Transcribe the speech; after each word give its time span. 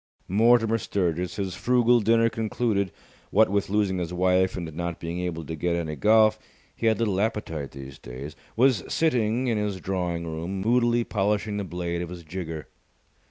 Mortimer 0.27 0.79
Sturgis, 0.79 1.35
his 1.35 1.53
frugal 1.53 1.99
dinner 1.99 2.27
concluded 2.27 2.91
what 3.29 3.49
with 3.49 3.69
losing 3.69 3.99
his 3.99 4.11
wife 4.11 4.57
and 4.57 4.73
not 4.73 4.99
being 4.99 5.19
able 5.19 5.45
to 5.45 5.55
get 5.55 5.75
any 5.75 5.95
golf, 5.95 6.39
he 6.75 6.87
had 6.87 6.97
little 6.97 7.21
appetite 7.21 7.69
these 7.69 7.99
days 7.99 8.35
was 8.55 8.81
sitting 8.91 9.45
in 9.45 9.59
his 9.59 9.79
drawing 9.79 10.25
room, 10.25 10.59
moodily 10.61 11.03
polishing 11.03 11.57
the 11.57 11.63
blade 11.63 12.01
of 12.01 12.09
his 12.09 12.23
jigger. 12.23 12.65